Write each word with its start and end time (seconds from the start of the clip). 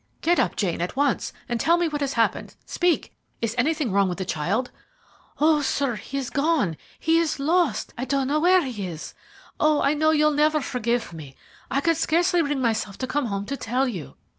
"Get 0.21 0.39
up, 0.39 0.55
Jane, 0.55 0.81
at 0.81 0.95
once, 0.95 1.31
and 1.47 1.59
tell 1.59 1.77
me 1.77 1.87
what 1.87 2.01
has 2.01 2.13
happened. 2.13 2.55
Speak! 2.65 3.13
Is 3.39 3.53
anything 3.55 3.91
wrong 3.91 4.09
with 4.09 4.17
the 4.17 4.25
child?" 4.25 4.71
"Oh, 5.39 5.61
sir, 5.61 5.93
he 5.95 6.17
is 6.17 6.31
gone 6.31 6.75
he 6.99 7.19
is 7.19 7.37
lost! 7.37 7.93
I 7.99 8.05
don't 8.05 8.27
know 8.27 8.39
where 8.39 8.63
he 8.63 8.87
is. 8.87 9.13
Oh, 9.59 9.79
I 9.83 9.93
know 9.93 10.09
you'll 10.09 10.31
never 10.31 10.59
forgive 10.59 11.13
me. 11.13 11.35
I 11.69 11.81
could 11.81 11.97
scarcely 11.97 12.41
bring 12.41 12.59
myself 12.61 12.97
to 12.97 13.05
come 13.05 13.27
home 13.27 13.45
to 13.45 13.55
tell 13.55 13.87
you." 13.87 14.15